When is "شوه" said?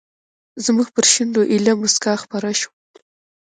2.59-2.75